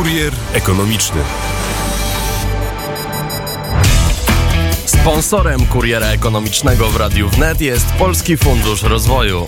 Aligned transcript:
Kurier 0.00 0.32
ekonomiczny. 0.54 1.20
Sponsorem 4.86 5.66
kuriera 5.66 6.06
ekonomicznego 6.06 6.88
w 6.88 6.96
Radiu 6.96 7.28
Wnet 7.28 7.60
jest 7.60 7.92
Polski 7.92 8.36
Fundusz 8.36 8.82
Rozwoju. 8.82 9.46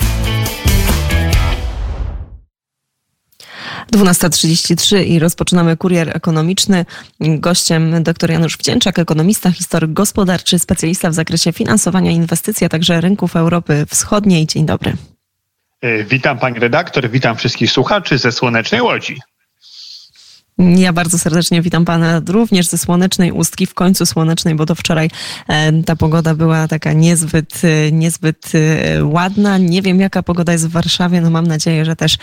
12.33 3.93 5.05
i 5.05 5.19
rozpoczynamy 5.19 5.77
kurier 5.77 6.16
ekonomiczny. 6.16 6.84
Gościem 7.21 8.03
dr 8.03 8.30
Janusz 8.30 8.57
Wdzięczak, 8.57 8.98
ekonomista, 8.98 9.50
historyk 9.50 9.93
gospodarczy, 9.93 10.59
specjalista 10.59 11.11
w 11.11 11.14
zakresie 11.14 11.53
finansowania 11.53 12.11
inwestycji, 12.11 12.64
a 12.64 12.69
także 12.69 13.00
rynków 13.00 13.37
Europy 13.37 13.87
Wschodniej. 13.89 14.46
Dzień 14.46 14.66
dobry. 14.66 14.93
E, 15.80 16.05
witam 16.05 16.39
pani 16.39 16.59
redaktor, 16.59 17.11
witam 17.11 17.37
wszystkich 17.37 17.71
słuchaczy 17.71 18.19
ze 18.19 18.33
Słonecznej 18.33 18.80
Łodzi. 18.80 19.19
Ja 20.71 20.93
bardzo 20.93 21.19
serdecznie 21.19 21.62
witam 21.62 21.84
Pana 21.84 22.21
również 22.29 22.66
ze 22.66 22.79
słonecznej 22.79 23.33
ustki, 23.33 23.66
w 23.66 23.75
końcu 23.75 24.07
słonecznej, 24.07 24.55
bo 24.55 24.66
to 24.66 24.75
wczoraj 24.75 25.11
e, 25.48 25.83
ta 25.83 25.97
pogoda 25.97 26.34
była 26.34 26.69
taka 26.69 26.93
niezbyt, 26.93 27.62
e, 27.65 27.93
niezbyt 27.93 28.53
e, 28.55 29.05
ładna. 29.05 29.59
Nie 29.59 29.83
wiem, 29.83 30.01
jaka 30.01 30.23
pogoda 30.23 30.53
jest 30.53 30.69
w 30.69 30.70
Warszawie. 30.70 31.20
No 31.20 31.30
mam 31.30 31.47
nadzieję, 31.47 31.84
że 31.84 31.97
też 31.97 32.17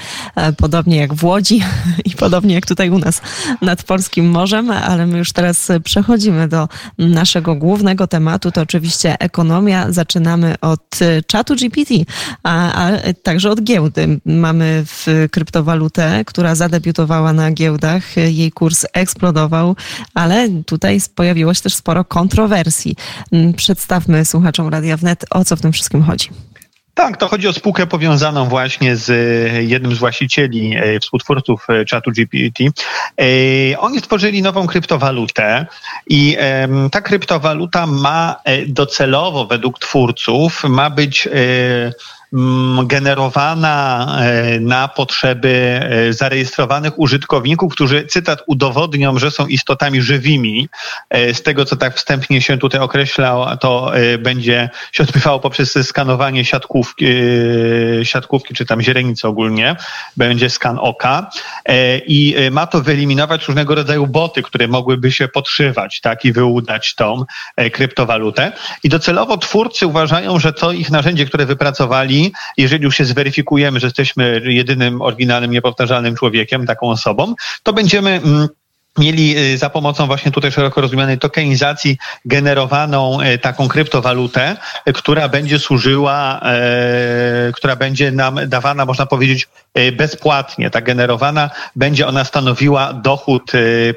podobnie 0.58 0.98
jak 0.98 1.14
w 1.14 1.24
Łodzi 1.24 1.62
i 2.06 2.12
podobnie 2.12 2.56
jak 2.56 2.66
tutaj 2.66 2.90
u 2.90 3.00
nas 3.00 3.22
nad 3.62 3.84
Polskim 3.84 4.30
Morzem, 4.30 4.72
ale 4.72 5.08
my 5.08 5.18
już 5.18 5.32
teraz 5.34 5.68
przechodzimy 5.84 6.48
do 6.48 6.68
naszego 6.98 7.56
głównego 7.56 8.08
tematu. 8.08 8.52
To 8.52 8.62
oczywiście 8.62 9.20
ekonomia. 9.20 9.92
Zaczynamy 9.92 10.56
od 10.62 11.00
czatu 11.28 11.56
GPT, 11.56 11.94
a, 12.44 12.74
a 12.74 12.92
także 13.24 13.50
od 13.52 13.64
giełdy. 13.64 14.20
Mamy 14.26 14.84
w 14.86 15.28
kryptowalutę, 15.32 16.24
która 16.26 16.56
zadebiutowała 16.56 17.34
na 17.34 17.52
giełdach 17.52 18.04
jej 18.32 18.52
kurs 18.52 18.86
eksplodował, 18.94 19.76
ale 20.14 20.50
tutaj 20.66 21.00
pojawiło 21.16 21.54
się 21.54 21.62
też 21.62 21.76
sporo 21.76 22.06
kontrowersji. 22.06 22.96
Mm, 23.32 23.54
przedstawmy 23.54 24.26
słuchaczom 24.26 24.70
Radia 24.70 24.98
Wnet, 24.98 25.26
o 25.30 25.46
co 25.46 25.56
w 25.56 25.62
tym 25.62 25.72
wszystkim 25.72 26.04
chodzi. 26.04 26.30
Tak, 27.00 27.18
to 27.18 27.28
chodzi 27.28 27.48
o 27.48 27.54
spółkę 27.54 27.88
powiązaną 27.88 28.46
właśnie 28.46 28.96
z 28.96 29.10
e, 29.10 29.64
jednym 29.64 29.96
z 29.96 29.98
właścicieli, 29.98 30.76
e, 30.76 31.00
współtwórców 31.00 31.68
e, 31.70 31.86
czatu 31.86 32.12
GPT. 32.12 32.64
Oni 33.78 34.00
stworzyli 34.00 34.42
nową 34.42 34.68
kryptowalutę 34.68 35.66
i 36.08 36.38
ta 36.92 37.02
kryptowaluta 37.02 37.88
ma 37.88 38.36
docelowo 38.68 39.46
według 39.46 39.80
twórców 39.80 40.64
ma 40.64 40.90
być 40.90 41.28
generowana 42.88 44.08
e, 44.22 44.60
na 44.60 44.88
potrzeby 44.88 45.80
e, 45.82 46.14
zarejestrowanych 46.14 47.00
użytkowników, 47.00 47.74
którzy, 47.74 48.08
cytat, 48.08 48.44
udowodnią, 48.48 49.20
że 49.20 49.32
są 49.32 49.48
istotami 49.48 50.02
żywymi. 50.02 50.70
E, 51.10 51.34
z 51.34 51.44
tego, 51.44 51.66
co 51.66 51.76
tak 51.76 51.96
wstępnie 51.96 52.42
się 52.42 52.58
tutaj 52.58 52.82
określał, 52.82 53.58
to 53.58 53.92
będzie 54.20 54.70
się 54.92 55.04
odbywało 55.04 55.40
poprzez 55.40 55.88
skanowanie 55.88 56.46
siatkówki, 56.46 57.06
siatkówki 58.04 58.54
czy 58.54 58.66
tam 58.66 58.82
źrenicy 58.82 59.28
ogólnie. 59.28 59.76
Będzie 60.18 60.50
skan 60.50 60.80
oka 60.82 61.30
i 62.08 62.36
ma 62.52 62.68
to 62.68 62.82
wyeliminować 62.82 63.48
różnego 63.48 63.76
rodzaju 63.76 64.08
boty, 64.08 64.42
które 64.42 64.68
mogłyby 64.68 65.12
się 65.12 65.28
podszywać 65.28 66.02
tak, 66.02 66.26
i 66.26 66.34
wyłudać 66.34 66.96
tą 66.96 67.26
kryptowalutę. 67.72 68.52
I 68.84 68.90
docelowo 68.90 69.38
twórcy 69.38 69.88
uważają, 69.88 70.40
że 70.40 70.54
to 70.54 70.72
ich 70.72 70.92
narzędzie, 70.92 71.26
które 71.26 71.46
wypracowali, 71.46 72.19
jeżeli 72.58 72.84
już 72.84 72.98
się 72.98 73.06
zweryfikujemy, 73.06 73.80
że 73.80 73.88
jesteśmy 73.88 74.42
jedynym 74.46 75.02
oryginalnym, 75.02 75.52
niepowtarzalnym 75.52 76.16
człowiekiem, 76.16 76.66
taką 76.66 76.90
osobą, 76.90 77.36
to 77.64 77.74
będziemy 77.74 78.10
mm, 78.10 78.48
mieli 79.00 79.38
y, 79.38 79.58
za 79.58 79.70
pomocą 79.70 80.08
właśnie 80.08 80.32
tutaj 80.32 80.52
szeroko 80.52 80.82
rozumianej 80.82 81.18
tokenizacji 81.18 81.98
generowaną 82.26 83.22
y, 83.22 83.38
taką 83.38 83.68
kryptowalutę, 83.68 84.58
y, 84.88 84.94
która 84.94 85.30
będzie 85.30 85.60
służyła, 85.60 86.42
która 87.54 87.76
będzie 87.76 88.12
nam 88.12 88.40
dawana, 88.48 88.86
można 88.86 89.06
powiedzieć, 89.06 89.48
bezpłatnie. 89.94 90.70
Ta 90.70 90.82
generowana 90.82 91.50
będzie 91.76 92.08
ona 92.08 92.26
stanowiła 92.26 92.94
dochód 92.94 93.52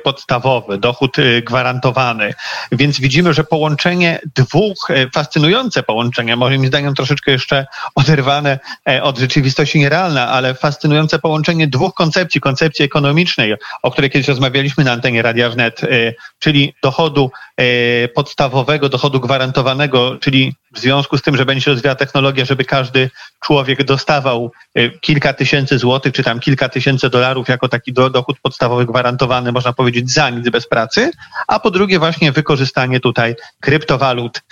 podstawowy, 0.04 0.78
dochód 0.78 1.16
gwarantowany. 1.44 2.34
Więc 2.72 3.00
widzimy, 3.00 3.34
że 3.34 3.44
połączenie 3.44 4.20
dwóch, 4.36 4.88
fascynujące 5.14 5.82
połączenie, 5.82 6.36
moim 6.36 6.66
zdaniem 6.66 6.94
troszeczkę 6.94 7.30
jeszcze 7.30 7.66
oderwane 7.94 8.58
od 9.02 9.18
rzeczywistości 9.18 9.78
nierealne, 9.78 10.26
ale 10.26 10.54
fascynujące 10.54 11.18
połączenie 11.18 11.66
dwóch 11.66 11.94
koncepcji, 11.94 12.40
koncepcji 12.40 12.84
ekonomicznej, 12.84 13.54
o 13.82 13.90
której 13.90 14.10
kiedyś 14.10 14.28
rozmawialiśmy 14.28 14.84
na 14.84 14.91
antenie 14.92 15.22
Radia 15.22 15.50
Wnet, 15.50 15.84
y, 15.84 16.14
czyli 16.38 16.74
dochodu 16.82 17.30
y, 17.60 18.08
podstawowego, 18.14 18.88
dochodu 18.88 19.20
gwarantowanego, 19.20 20.16
czyli 20.20 20.54
w 20.74 20.78
związku 20.78 21.18
z 21.18 21.22
tym, 21.22 21.36
że 21.36 21.44
będzie 21.44 21.64
się 21.64 21.70
rozwijała 21.70 21.94
technologia, 21.94 22.44
żeby 22.44 22.64
każdy 22.64 23.10
człowiek 23.40 23.84
dostawał 23.84 24.52
y, 24.78 24.98
kilka 25.00 25.32
tysięcy 25.32 25.78
złotych, 25.78 26.12
czy 26.12 26.22
tam 26.22 26.40
kilka 26.40 26.68
tysięcy 26.68 27.10
dolarów 27.10 27.48
jako 27.48 27.68
taki 27.68 27.92
dochód 27.92 28.36
podstawowy 28.42 28.86
gwarantowany, 28.86 29.52
można 29.52 29.72
powiedzieć, 29.72 30.10
za 30.10 30.30
nic 30.30 30.50
bez 30.50 30.68
pracy, 30.68 31.10
a 31.48 31.60
po 31.60 31.70
drugie 31.70 31.98
właśnie 31.98 32.32
wykorzystanie 32.32 33.00
tutaj 33.00 33.34
kryptowalut, 33.60 34.42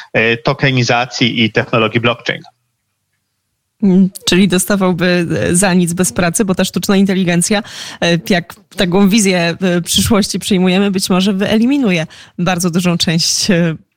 tokenizacji 0.44 1.44
i 1.44 1.52
technologii 1.52 2.00
blockchain. 2.00 2.42
Mm, 3.82 4.10
czyli 4.24 4.48
dostawałby 4.48 5.26
e, 5.40 5.56
za 5.56 5.74
nic 5.74 5.92
bez 5.92 6.12
pracy, 6.12 6.44
bo 6.44 6.54
ta 6.54 6.64
sztuczna 6.64 6.96
inteligencja, 6.96 7.62
e, 8.02 8.18
jak 8.30 8.54
taką 8.76 9.08
wizję 9.08 9.56
e, 9.60 9.80
przyszłości 9.80 10.38
przyjmujemy, 10.38 10.90
być 10.90 11.10
może 11.10 11.32
wyeliminuje 11.32 12.06
bardzo 12.38 12.70
dużą 12.70 12.98
część 12.98 13.48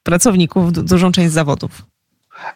pracowników, 0.04 0.74
dużą 0.74 1.12
część 1.12 1.34
zawodów. 1.34 1.93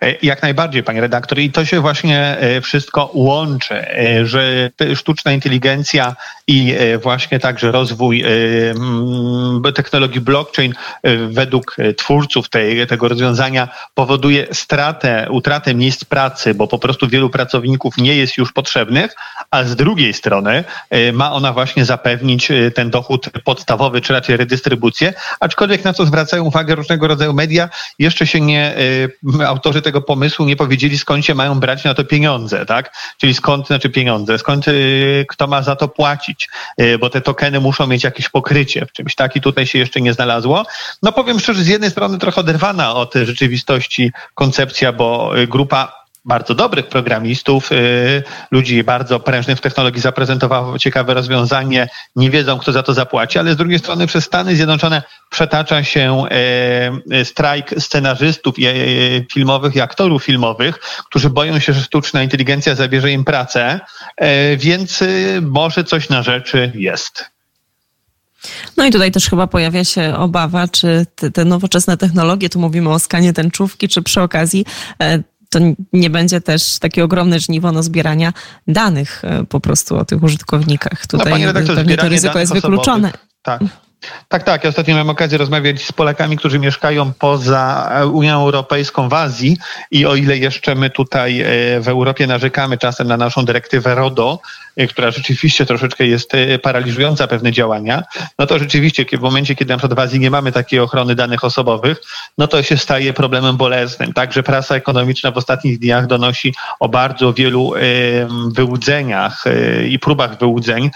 E, 0.02 0.16
jak 0.22 0.42
najbardziej, 0.42 0.84
panie 0.84 1.02
redaktor. 1.02 1.40
I 1.40 1.52
to 1.52 1.66
się 1.66 1.82
właśnie 1.82 2.38
e, 2.40 2.62
wszystko 2.62 3.12
łączy, 3.14 3.76
e, 3.76 4.26
że 4.26 4.70
sztuczna 4.96 5.32
inteligencja 5.32 6.16
i 6.48 6.76
właśnie 7.04 7.40
także 7.40 7.72
rozwój 7.72 8.24
technologii 9.76 10.22
blockchain 10.22 10.74
według 11.30 11.76
twórców 11.98 12.50
tej, 12.50 12.88
tego 12.88 13.08
rozwiązania 13.08 13.68
powoduje 13.94 14.48
stratę, 14.52 15.28
utratę 15.30 15.76
miejsc 15.76 16.04
pracy, 16.04 16.54
bo 16.54 16.68
po 16.68 16.80
prostu 16.80 17.08
wielu 17.08 17.30
pracowników 17.30 17.98
nie 17.98 18.16
jest 18.16 18.38
już 18.38 18.54
potrzebnych, 18.54 19.16
a 19.52 19.64
z 19.64 19.76
drugiej 19.76 20.14
strony 20.14 20.64
ma 21.14 21.32
ona 21.32 21.54
właśnie 21.54 21.86
zapewnić 21.86 22.52
ten 22.76 22.90
dochód 22.90 23.30
podstawowy, 23.44 24.02
czy 24.02 24.14
raczej 24.14 24.38
redystrybucję, 24.38 25.14
aczkolwiek 25.40 25.84
na 25.84 25.94
co 25.94 26.06
zwracają 26.06 26.44
uwagę 26.44 26.76
różnego 26.76 27.08
rodzaju 27.08 27.34
media, 27.34 27.70
jeszcze 28.00 28.28
się 28.28 28.42
nie 28.42 28.76
autorzy 29.48 29.67
autorzy 29.68 29.82
tego 29.82 30.02
pomysłu 30.02 30.46
nie 30.46 30.56
powiedzieli, 30.56 30.98
skąd 30.98 31.26
się 31.26 31.36
mają 31.36 31.60
brać 31.60 31.84
na 31.84 31.94
to 31.94 32.04
pieniądze, 32.04 32.66
tak? 32.66 32.96
Czyli 33.18 33.34
skąd, 33.34 33.68
znaczy 33.68 33.90
pieniądze, 33.90 34.38
skąd, 34.38 34.68
y, 34.68 35.26
kto 35.30 35.48
ma 35.48 35.62
za 35.62 35.76
to 35.76 35.88
płacić, 35.88 36.50
y, 36.82 36.98
bo 36.98 37.10
te 37.10 37.22
tokeny 37.22 37.60
muszą 37.60 37.88
mieć 37.88 38.04
jakieś 38.04 38.30
pokrycie 38.30 38.86
w 38.86 38.92
czymś, 38.92 39.16
tak? 39.16 39.36
I 39.36 39.42
tutaj 39.42 39.66
się 39.66 39.80
jeszcze 39.80 40.02
nie 40.02 40.14
znalazło. 40.14 40.66
No 41.04 41.12
powiem 41.12 41.40
szczerze, 41.40 41.64
z 41.64 41.68
jednej 41.68 41.92
strony 41.92 42.18
trochę 42.18 42.42
oderwana 42.42 42.96
od 42.96 43.14
rzeczywistości 43.14 44.12
koncepcja, 44.34 44.94
bo 44.94 45.40
y, 45.40 45.48
grupa 45.48 45.97
bardzo 46.28 46.56
dobrych 46.56 46.88
programistów, 46.88 47.72
y, 47.72 48.24
ludzi 48.52 48.84
bardzo 48.84 49.20
prężnych 49.20 49.58
w 49.58 49.62
technologii 49.62 50.02
zaprezentowało 50.02 50.80
ciekawe 50.80 51.14
rozwiązanie, 51.14 51.90
nie 52.16 52.30
wiedzą, 52.30 52.60
kto 52.60 52.72
za 52.72 52.84
to 52.84 52.94
zapłaci, 52.94 53.40
ale 53.40 53.54
z 53.54 53.58
drugiej 53.58 53.80
strony 53.80 54.08
przez 54.08 54.26
Stany 54.26 54.56
Zjednoczone 54.56 55.04
przetacza 55.30 55.84
się 55.84 56.24
y, 57.12 57.26
strajk 57.26 57.76
scenarzystów 57.80 58.56
y, 58.60 59.26
filmowych 59.34 59.76
i 59.76 59.82
aktorów 59.82 60.24
filmowych, 60.24 60.80
którzy 60.80 61.30
boją 61.30 61.60
się, 61.60 61.74
że 61.74 61.82
sztuczna 61.82 62.24
inteligencja 62.24 62.76
zabierze 62.76 63.12
im 63.12 63.26
pracę, 63.26 63.80
więc 64.58 65.04
może 65.42 65.84
coś 65.84 66.10
na 66.10 66.24
rzeczy 66.24 66.72
jest. 66.76 67.26
No 68.78 68.86
i 68.86 68.92
tutaj 68.92 69.12
też 69.12 69.30
chyba 69.30 69.48
pojawia 69.48 69.84
się 69.84 70.16
obawa, 70.18 70.68
czy 70.68 71.06
te, 71.16 71.32
te, 71.32 71.46
nowoczesne 71.46 71.98
technologie, 71.98 72.50
tu 72.50 72.60
mówimy 72.60 72.90
o 72.90 73.00
skanie 73.00 73.34
tęczówki, 73.34 73.88
czy 73.88 74.02
przy 74.02 74.22
okazji 74.22 74.66
e, 75.02 75.24
to 75.50 75.60
nie 75.94 76.10
będzie 76.10 76.42
też 76.42 76.80
takie 76.80 77.04
ogromne 77.04 77.40
żniwo 77.40 77.72
no, 77.72 77.84
zbierania 77.84 78.34
danych 78.68 79.26
e, 79.26 79.44
po 79.46 79.60
prostu 79.60 79.98
o 79.98 80.06
tych 80.06 80.24
użytkownikach. 80.24 81.08
Tutaj 81.08 81.42
no, 81.42 81.48
redaktor, 81.48 81.76
pewnie 81.76 81.98
to 81.98 82.10
ryzyko 82.10 82.40
jest 82.40 82.54
wykluczone. 82.54 83.12
Tak. 83.42 83.62
Tak, 84.28 84.44
tak. 84.44 84.64
Ja 84.64 84.70
ostatnio 84.70 84.94
miałem 84.94 85.10
okazję 85.10 85.38
rozmawiać 85.38 85.84
z 85.84 85.92
Polakami, 85.92 86.38
którzy 86.38 86.60
mieszkają 86.60 87.14
poza 87.20 87.92
Unią 88.12 88.42
Europejską 88.42 89.10
w 89.10 89.14
Azji 89.14 89.58
i 89.92 90.06
o 90.06 90.16
ile 90.16 90.38
jeszcze 90.38 90.76
my 90.76 90.90
tutaj 90.90 91.46
w 91.80 91.88
Europie 91.88 92.28
narzekamy 92.28 92.78
czasem 92.78 93.08
na 93.08 93.18
naszą 93.18 93.46
dyrektywę 93.46 93.96
RODO, 93.96 94.40
która 94.90 95.12
rzeczywiście 95.12 95.66
troszeczkę 95.66 96.06
jest 96.06 96.32
paraliżująca 96.62 97.28
pewne 97.28 97.52
działania, 97.52 98.04
no 98.40 98.46
to 98.48 98.60
rzeczywiście 98.60 99.06
w 99.18 99.22
momencie, 99.22 99.56
kiedy 99.56 99.74
na 99.74 99.78
przykład 99.78 100.00
w 100.00 100.00
Azji 100.00 100.20
nie 100.20 100.32
mamy 100.32 100.52
takiej 100.52 100.80
ochrony 100.80 101.16
danych 101.16 101.44
osobowych, 101.44 102.02
no 102.38 102.48
to 102.48 102.64
się 102.64 102.78
staje 102.78 103.14
problemem 103.14 103.58
bolesnym. 103.58 104.14
Także 104.14 104.44
prasa 104.44 104.76
ekonomiczna 104.76 105.32
w 105.32 105.38
ostatnich 105.38 105.80
dniach 105.80 106.08
donosi 106.08 106.54
o 106.80 106.90
bardzo 106.90 107.34
wielu 107.34 107.74
wyłudzeniach 108.52 109.44
i 109.90 110.00
próbach 110.00 110.40
wyłudzeń 110.40 110.92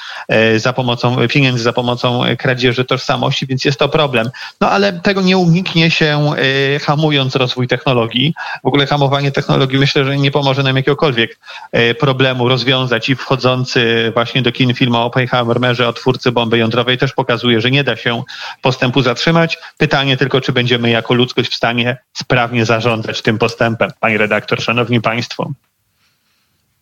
za 0.57 0.74
pomocą 0.74 1.27
pieniędzy, 1.27 1.63
za 1.63 1.74
pomocą 1.74 2.24
kradzieży 2.38 2.86
tożsamości, 2.92 3.48
więc 3.48 3.66
jest 3.66 3.80
to 3.80 3.90
problem. 3.90 4.30
No 4.62 4.70
ale 4.70 4.94
tego 4.94 5.22
nie 5.22 5.38
uniknie 5.38 5.92
się 5.92 6.34
hamując 6.82 7.36
rozwój 7.36 7.68
technologii. 7.68 8.34
W 8.64 8.68
ogóle 8.68 8.88
hamowanie 8.88 9.32
technologii 9.32 9.80
myślę, 9.80 10.06
że 10.06 10.18
nie 10.18 10.32
pomoże 10.32 10.64
nam 10.64 10.76
jakiegokolwiek 10.76 11.40
problemu 12.00 12.50
rozwiązać 12.50 13.10
i 13.10 13.16
wchodzący 13.16 14.12
właśnie 14.14 14.42
do 14.42 14.52
kin 14.52 14.74
film 14.74 14.96
o 14.96 15.06
Oppenheimerze 15.06 15.88
o 15.88 15.94
twórcy 15.94 16.32
bomby 16.32 16.58
jądrowej 16.58 16.98
też 16.98 17.14
pokazuje, 17.14 17.62
że 17.62 17.72
nie 17.72 17.84
da 17.84 17.96
się 17.96 18.24
postępu 18.62 19.02
zatrzymać. 19.02 19.58
Pytanie 19.78 20.18
tylko, 20.18 20.42
czy 20.42 20.52
będziemy 20.52 20.90
jako 20.90 21.14
ludzkość 21.14 21.52
w 21.52 21.56
stanie 21.56 21.98
sprawnie 22.14 22.66
zarządzać 22.66 23.22
tym 23.22 23.38
postępem. 23.38 23.92
Pani 24.00 24.18
redaktor, 24.18 24.62
szanowni 24.62 25.02
państwo. 25.02 25.52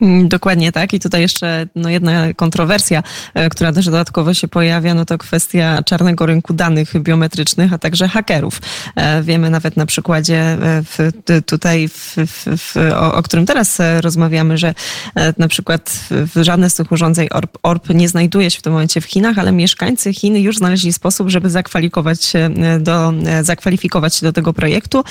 Mm, 0.01 0.27
dokładnie 0.27 0.71
tak. 0.71 0.93
I 0.93 0.99
tutaj 0.99 1.21
jeszcze 1.21 1.67
no, 1.75 1.89
jedna 1.89 2.33
kontrowersja, 2.33 3.03
e, 3.33 3.49
która 3.49 3.73
też 3.73 3.85
dodatkowo 3.85 4.33
się 4.33 4.47
pojawia, 4.47 4.93
no 4.93 5.05
to 5.05 5.17
kwestia 5.17 5.83
czarnego 5.83 6.25
rynku 6.25 6.53
danych 6.53 7.01
biometrycznych, 7.01 7.73
a 7.73 7.77
także 7.77 8.07
hakerów. 8.07 8.61
E, 8.95 9.23
wiemy 9.23 9.49
nawet 9.49 9.77
na 9.77 9.85
przykładzie 9.85 10.37
e, 10.37 10.57
w, 10.83 10.97
tutaj, 11.45 11.87
w, 11.89 12.15
w, 12.57 12.77
o, 12.95 13.13
o, 13.13 13.23
którym 13.23 13.45
teraz 13.45 13.77
rozmawiamy, 14.01 14.57
że 14.57 14.73
na 15.37 15.47
przykład 15.47 15.99
żadne 16.35 16.69
z 16.69 16.75
tych 16.75 16.91
urządzeń 16.91 17.27
ORP, 17.31 17.57
ORP 17.63 17.89
nie 17.89 18.09
znajduje 18.09 18.51
się 18.51 18.59
w 18.59 18.61
tym 18.61 18.73
momencie 18.73 19.01
w 19.01 19.05
Chinach, 19.05 19.37
ale 19.37 19.51
mieszkańcy 19.51 20.13
Chin 20.13 20.35
już 20.35 20.57
znaleźli 20.57 20.93
sposób, 20.93 21.29
żeby 21.29 21.49
zakwalifikować 21.49 22.33
do, 22.79 23.13
zakwalifikować 23.41 24.15
się 24.15 24.25
do 24.25 24.33
tego 24.33 24.53
projektu. 24.53 25.03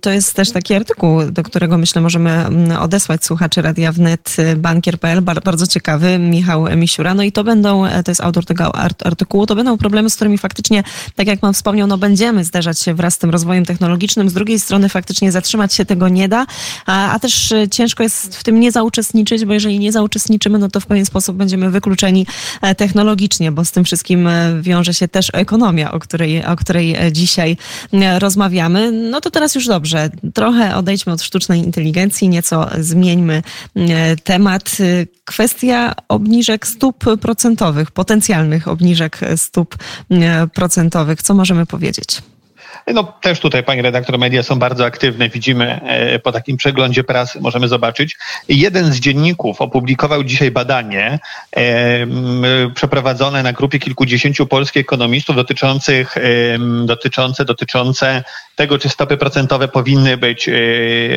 To 0.00 0.10
jest 0.10 0.34
też 0.34 0.50
taki 0.50 0.74
artykuł, 0.74 1.30
do 1.30 1.42
którego 1.42 1.78
myślę 1.78 2.02
możemy 2.02 2.30
mm, 2.30 2.82
odesłać 2.82 3.24
słuchaczy 3.24 3.53
słuchaczy 3.54 3.68
Radia 3.68 3.92
Wnet, 3.92 4.36
y, 4.38 4.56
bankier.pl, 4.56 5.22
bardzo 5.22 5.66
ciekawy, 5.66 6.18
Michał 6.18 6.64
Misiura. 6.76 7.14
No 7.14 7.22
i 7.22 7.32
to 7.32 7.44
będą, 7.44 7.84
e, 7.86 8.02
to 8.02 8.10
jest 8.10 8.20
autor 8.20 8.44
tego 8.44 8.74
artykułu, 8.76 9.46
to 9.46 9.54
będą 9.54 9.78
problemy, 9.78 10.10
z 10.10 10.14
którymi 10.14 10.38
faktycznie, 10.38 10.82
tak 11.16 11.26
jak 11.26 11.40
pan 11.40 11.54
wspomniał, 11.54 11.86
no 11.86 11.98
będziemy 11.98 12.44
zderzać 12.44 12.80
się 12.80 12.94
wraz 12.94 13.14
z 13.14 13.18
tym 13.18 13.30
rozwojem 13.30 13.64
technologicznym. 13.64 14.30
Z 14.30 14.32
drugiej 14.32 14.60
strony 14.60 14.88
faktycznie 14.88 15.32
zatrzymać 15.32 15.74
się 15.74 15.84
tego 15.84 16.08
nie 16.08 16.28
da, 16.28 16.46
a, 16.86 17.12
a 17.12 17.18
też 17.18 17.52
e, 17.52 17.68
ciężko 17.68 18.02
jest 18.02 18.36
w 18.36 18.42
tym 18.42 18.60
nie 18.60 18.72
zauczestniczyć, 18.72 19.44
bo 19.44 19.52
jeżeli 19.52 19.78
nie 19.78 19.92
zauczestniczymy, 19.92 20.58
no 20.58 20.68
to 20.68 20.80
w 20.80 20.86
pewien 20.86 21.06
sposób 21.06 21.36
będziemy 21.36 21.70
wykluczeni 21.70 22.26
e, 22.62 22.74
technologicznie, 22.74 23.52
bo 23.52 23.64
z 23.64 23.70
tym 23.70 23.84
wszystkim 23.84 24.28
wiąże 24.60 24.94
się 24.94 25.08
też 25.08 25.30
ekonomia, 25.32 25.92
o 25.92 25.98
której, 25.98 26.44
o 26.44 26.56
której 26.56 26.96
dzisiaj 27.12 27.56
rozmawiamy. 28.18 28.92
No 28.92 29.20
to 29.20 29.30
teraz 29.30 29.54
już 29.54 29.66
dobrze. 29.66 30.10
Trochę 30.34 30.76
odejdźmy 30.76 31.12
od 31.12 31.22
sztucznej 31.22 31.60
inteligencji, 31.60 32.28
nieco 32.28 32.68
zmieńmy 32.78 33.43
temat. 34.24 34.76
E, 34.80 35.06
kwestia 35.24 35.94
obniżek 36.08 36.66
stóp 36.66 37.04
procentowych, 37.20 37.90
potencjalnych 37.90 38.68
obniżek 38.68 39.20
stóp 39.36 39.76
e, 40.10 40.46
procentowych. 40.46 41.22
Co 41.22 41.34
możemy 41.34 41.66
powiedzieć? 41.66 42.22
No 42.94 43.02
też 43.20 43.40
tutaj, 43.40 43.62
pani 43.62 43.82
redaktor, 43.82 44.18
media 44.18 44.42
są 44.42 44.58
bardzo 44.58 44.84
aktywne. 44.84 45.28
Widzimy 45.28 45.80
po 46.22 46.32
takim 46.32 46.56
przeglądzie 46.56 47.04
prasy, 47.04 47.40
możemy 47.40 47.68
zobaczyć. 47.68 48.16
Jeden 48.48 48.92
z 48.92 49.00
dzienników 49.00 49.60
opublikował 49.60 50.24
dzisiaj 50.24 50.50
badanie 50.50 51.18
e, 51.56 52.06
przeprowadzone 52.74 53.42
na 53.42 53.52
grupie 53.52 53.78
kilkudziesięciu 53.78 54.46
polskich 54.46 54.80
ekonomistów 54.80 55.36
dotyczących, 55.36 56.16
e, 56.16 56.20
dotyczące, 56.86 57.44
dotyczące 57.44 58.24
tego, 58.56 58.78
czy 58.78 58.88
stopy 58.88 59.16
procentowe 59.16 59.68
powinny 59.68 60.16
być 60.16 60.48
e, 60.48 60.52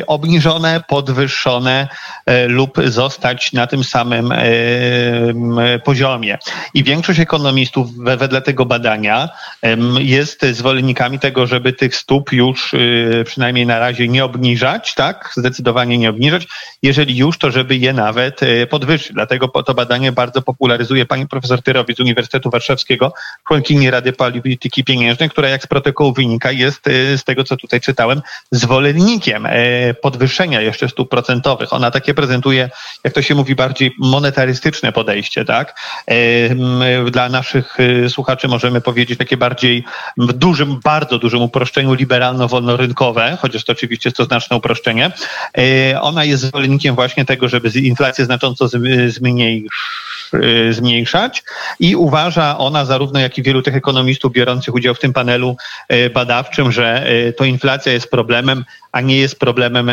obniżone, 0.06 0.82
podwyższone 0.88 1.88
e, 2.26 2.48
lub 2.48 2.78
zostać 2.84 3.52
na 3.52 3.66
tym 3.66 3.84
samym 3.84 4.32
e, 4.32 5.78
poziomie. 5.78 6.38
I 6.74 6.84
większość 6.84 7.20
ekonomistów 7.20 7.96
wedle 7.96 8.42
tego 8.42 8.66
badania 8.66 9.28
jest 9.98 10.46
zwolennikami 10.52 11.18
tego, 11.18 11.46
żeby 11.48 11.72
tych 11.72 11.96
stóp 11.96 12.32
już 12.32 12.74
przynajmniej 13.24 13.66
na 13.66 13.78
razie 13.78 14.08
nie 14.08 14.24
obniżać, 14.24 14.94
tak? 14.94 15.32
Zdecydowanie 15.36 15.98
nie 15.98 16.10
obniżać. 16.10 16.46
Jeżeli 16.82 17.16
już, 17.16 17.38
to 17.38 17.50
żeby 17.50 17.76
je 17.76 17.92
nawet 17.92 18.40
podwyższyć. 18.70 19.12
Dlatego 19.12 19.48
to 19.48 19.74
badanie 19.74 20.12
bardzo 20.12 20.42
popularyzuje 20.42 21.06
pani 21.06 21.28
profesor 21.28 21.62
Tyrowi 21.62 21.94
z 21.94 22.00
Uniwersytetu 22.00 22.50
Warszawskiego, 22.50 23.12
członkini 23.48 23.90
Rady 23.90 24.12
Polityki 24.12 24.84
Pieniężnej, 24.84 25.30
która 25.30 25.48
jak 25.48 25.62
z 25.62 25.66
protokołu 25.66 26.12
wynika 26.12 26.52
jest 26.52 26.84
z 27.16 27.24
tego, 27.24 27.44
co 27.44 27.56
tutaj 27.56 27.80
czytałem, 27.80 28.22
zwolennikiem 28.50 29.48
podwyższenia 30.02 30.60
jeszcze 30.60 30.88
stóp 30.88 31.10
procentowych. 31.10 31.72
Ona 31.72 31.90
takie 31.90 32.14
prezentuje, 32.14 32.70
jak 33.04 33.14
to 33.14 33.22
się 33.22 33.34
mówi, 33.34 33.54
bardziej 33.54 33.94
monetarystyczne 33.98 34.92
podejście, 34.92 35.44
tak? 35.44 35.80
Dla 37.10 37.28
naszych 37.28 37.76
słuchaczy 38.08 38.48
możemy 38.48 38.80
powiedzieć 38.80 39.18
takie 39.18 39.36
bardziej 39.36 39.84
w 40.16 40.32
dużym, 40.32 40.80
bardzo 40.84 41.18
dużym 41.18 41.37
uproszczeniu 41.42 41.94
liberalno-wolnorynkowe, 41.94 43.36
chociaż 43.40 43.64
to 43.64 43.72
oczywiście 43.72 44.08
jest 44.08 44.16
to 44.16 44.24
znaczne 44.24 44.56
uproszczenie. 44.56 45.10
Ona 46.00 46.24
jest 46.24 46.42
zwolennikiem 46.42 46.94
właśnie 46.94 47.24
tego, 47.24 47.48
żeby 47.48 47.68
inflację 47.68 48.24
znacząco 48.24 48.68
Y, 50.34 50.72
zmniejszać 50.72 51.42
i 51.80 51.96
uważa 51.96 52.58
ona, 52.58 52.84
zarówno 52.84 53.20
jak 53.20 53.38
i 53.38 53.42
wielu 53.42 53.62
tych 53.62 53.76
ekonomistów 53.76 54.32
biorących 54.32 54.74
udział 54.74 54.94
w 54.94 54.98
tym 54.98 55.12
panelu 55.12 55.56
y, 55.92 56.10
badawczym, 56.10 56.72
że 56.72 57.06
to 57.36 57.44
inflacja 57.44 57.92
jest 57.92 58.10
problemem, 58.10 58.64
a 58.92 59.00
nie 59.00 59.16
jest 59.16 59.38
problemem 59.38 59.90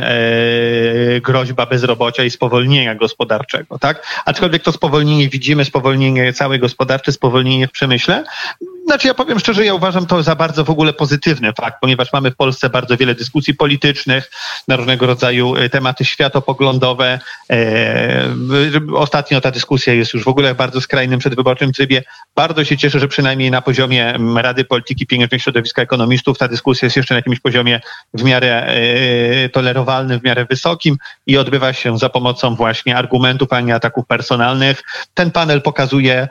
groźba 1.21 1.65
bezrobocia 1.65 2.24
i 2.24 2.30
spowolnienia 2.30 2.95
gospodarczego. 2.95 3.80
Tak? 3.80 4.07
Aczkolwiek 4.25 4.63
to 4.63 4.71
spowolnienie 4.71 5.30
widzimy, 5.30 5.65
spowolnienie 5.65 6.33
całej 6.33 6.59
gospodarcze, 6.59 7.12
spowolnienie 7.12 7.68
w 7.68 7.71
przemyśle, 7.71 8.24
znaczy 8.86 9.08
ja 9.08 9.14
powiem 9.14 9.40
szczerze, 9.40 9.66
ja 9.66 9.74
uważam 9.74 10.06
to 10.06 10.24
za 10.24 10.36
bardzo 10.36 10.64
w 10.64 10.70
ogóle 10.70 10.94
pozytywny 10.94 11.54
fakt, 11.54 11.78
ponieważ 11.82 12.14
mamy 12.14 12.32
w 12.32 12.36
Polsce 12.36 12.70
bardzo 12.70 12.98
wiele 12.98 13.16
dyskusji 13.16 13.54
politycznych 13.54 14.32
na 14.68 14.76
różnego 14.76 15.06
rodzaju 15.06 15.56
e, 15.56 15.70
tematy 15.70 16.06
światopoglądowe. 16.06 17.20
E, 17.52 18.30
ostatnio 18.96 19.42
ta 19.42 19.52
dyskusja 19.52 19.94
jest 19.94 20.14
już 20.14 20.24
w 20.24 20.28
ogóle 20.28 20.54
w 20.54 20.58
bardzo 20.58 20.82
skrajnym 20.82 21.20
przedwyborczym 21.20 21.74
trybie. 21.74 22.04
Bardzo 22.36 22.64
się 22.64 22.78
cieszę, 22.78 23.00
że 23.00 23.08
przynajmniej 23.08 23.52
na 23.52 23.62
poziomie 23.62 24.18
Rady 24.36 24.66
Polityki 24.66 25.08
Pieniężnej 25.08 25.40
Środowiska 25.40 25.81
Ekonomistów 25.81 26.38
ta 26.38 26.48
dyskusja 26.48 26.86
jest 26.86 26.98
jeszcze 26.98 27.14
na 27.14 27.20
jakimś 27.20 27.40
poziomie 27.40 27.81
w 28.14 28.24
miarę 28.24 28.68
e, 28.68 29.50
tolerowalnym, 29.50 30.20
w 30.20 30.24
miarę 30.24 30.46
wysokim 30.50 30.98
i 31.28 31.38
odbywa 31.38 31.74
się 31.74 31.98
za 31.98 32.10
pomocą 32.10 32.56
właśnie 32.56 32.98
argumentów, 32.98 33.54
a 33.54 33.62
nie 33.62 33.76
ataków 33.76 34.06
personalnych. 34.08 34.84
Ten 35.14 35.31
panel 35.31 35.62
pokazuje 35.62 36.28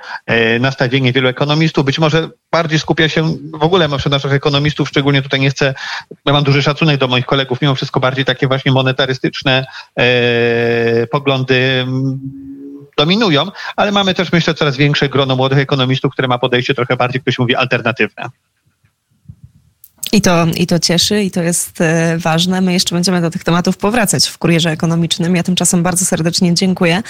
nastawienie 0.61 1.13
wielu 1.13 1.29
ekonomistów. 1.29 1.85
Być 1.85 1.99
może 1.99 2.29
bardziej 2.55 2.79
skupia 2.79 3.09
się 3.09 3.37
w 3.53 3.63
ogóle 3.63 3.89
wśród 3.99 4.13
naszych 4.13 4.33
ekonomistów, 4.33 4.89
szczególnie 4.89 5.23
tutaj 5.23 5.41
nie 5.41 5.51
chcę, 5.51 5.75
ja 6.25 6.33
mam 6.33 6.45
duży 6.45 6.63
szacunek 6.63 6.97
do 6.97 7.09
moich 7.09 7.27
kolegów, 7.27 7.61
mimo 7.61 7.75
wszystko 7.75 8.01
bardziej 8.01 8.25
takie 8.25 8.47
właśnie 8.47 8.73
monetarystyczne 8.73 9.67
e, 9.97 11.07
poglądy 11.07 11.55
mm, 11.55 12.21
dominują, 12.97 13.47
ale 13.77 13.93
mamy 13.93 14.15
też 14.15 14.33
myślę 14.33 14.55
coraz 14.55 14.77
większe 14.77 15.09
grono 15.09 15.37
młodych 15.37 15.59
ekonomistów, 15.59 16.13
które 16.13 16.29
ma 16.29 16.39
podejście 16.39 16.75
trochę 16.75 16.97
bardziej, 16.97 17.21
ktoś 17.21 17.39
mówi, 17.39 17.57
alternatywne. 17.57 18.31
I 20.15 20.21
to, 20.21 20.47
I 20.57 20.67
to 20.67 20.79
cieszy 20.79 21.23
i 21.23 21.31
to 21.31 21.43
jest 21.43 21.81
e, 21.81 22.19
ważne. 22.19 22.61
My 22.61 22.73
jeszcze 22.73 22.95
będziemy 22.95 23.21
do 23.21 23.31
tych 23.31 23.45
tematów 23.45 23.77
powracać 23.77 24.29
w 24.29 24.39
Kurierze 24.39 24.71
Ekonomicznym. 24.71 25.37
Ja 25.37 25.43
tymczasem 25.43 25.83
bardzo 25.83 26.05
serdecznie 26.05 26.55
dziękuję. 26.55 27.03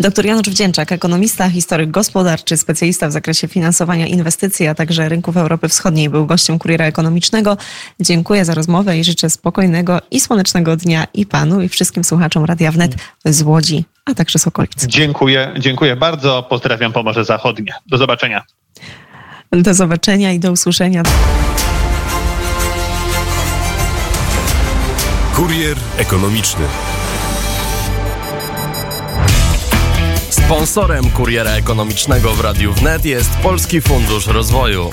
Doktor 0.00 0.26
Janusz 0.26 0.48
Wdzięczak, 0.48 0.92
ekonomista, 0.92 1.50
historyk 1.50 1.90
gospodarczy, 1.90 2.56
specjalista 2.56 3.08
w 3.08 3.12
zakresie 3.12 3.48
finansowania 3.48 4.06
inwestycji, 4.06 4.66
a 4.66 4.74
także 4.74 5.08
rynków 5.08 5.36
Europy 5.36 5.68
Wschodniej, 5.68 6.10
był 6.10 6.26
gościem 6.26 6.58
Kuriera 6.58 6.84
Ekonomicznego. 6.84 7.56
Dziękuję 8.00 8.44
za 8.44 8.54
rozmowę 8.54 8.98
i 8.98 9.04
życzę 9.04 9.30
spokojnego 9.30 9.98
i 10.10 10.20
słonecznego 10.20 10.76
dnia 10.76 11.06
i 11.14 11.26
panu, 11.26 11.62
i 11.62 11.68
wszystkim 11.68 12.04
słuchaczom 12.04 12.44
Radia 12.44 12.72
Wnet 12.72 12.94
z 13.24 13.42
Łodzi, 13.42 13.84
a 14.04 14.14
także 14.14 14.38
z 14.38 14.46
okolic. 14.46 14.86
Dziękuję, 14.86 15.54
dziękuję 15.58 15.96
bardzo. 15.96 16.42
Pozdrawiam 16.42 16.92
Pomorze 16.92 17.24
Zachodnie. 17.24 17.72
Do 17.86 17.98
zobaczenia. 17.98 18.42
Do 19.52 19.74
zobaczenia 19.74 20.32
i 20.32 20.38
do 20.38 20.52
usłyszenia. 20.52 21.02
Kurier 25.40 25.76
ekonomiczny. 25.96 26.64
Sponsorem 30.30 31.10
kuriera 31.10 31.50
ekonomicznego 31.50 32.34
w 32.34 32.40
Radiu 32.40 32.72
Wnet 32.72 33.04
jest 33.04 33.30
Polski 33.36 33.80
Fundusz 33.80 34.26
Rozwoju. 34.26 34.90